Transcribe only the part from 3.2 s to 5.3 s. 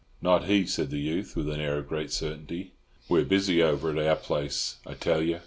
busy over at our place, I tell